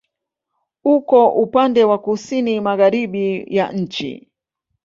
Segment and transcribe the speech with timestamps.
[0.83, 4.27] Uko upande wa kusini-magharibi ya nchi.